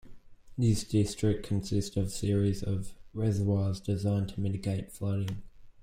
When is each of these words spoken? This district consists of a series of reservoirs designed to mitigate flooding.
This 0.57 0.83
district 0.83 1.45
consists 1.45 1.95
of 1.95 2.07
a 2.07 2.09
series 2.09 2.63
of 2.63 2.95
reservoirs 3.13 3.79
designed 3.79 4.29
to 4.29 4.39
mitigate 4.41 4.91
flooding. 4.91 5.43